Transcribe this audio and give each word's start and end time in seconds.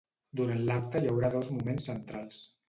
Durant 0.39 0.63
l’acte 0.69 1.01
hi 1.03 1.11
haurà 1.11 1.29
dos 1.35 1.51
moments 1.59 1.87
centrals. 1.91 2.43